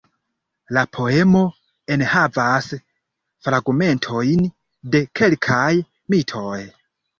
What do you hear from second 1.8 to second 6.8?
enhavas fragmentojn de kelkaj mitoj.